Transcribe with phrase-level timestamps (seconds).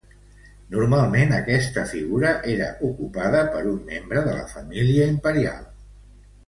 [0.75, 5.67] Normalment esta figura era ocupada per un membre de la família imperial.